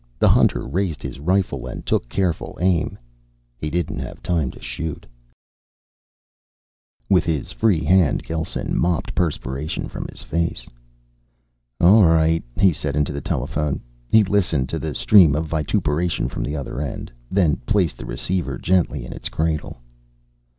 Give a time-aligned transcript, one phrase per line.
[0.17, 2.97] The hunter raised his rifle, and took careful aim.
[3.59, 5.05] He didn't have time to shoot.
[7.07, 10.65] With his free hand, Gelsen mopped perspiration from his face.
[11.79, 13.79] "All right," he said into the telephone.
[14.07, 18.57] He listened to the stream of vituperation from the other end, then placed the receiver
[18.57, 19.83] gently in its cradle.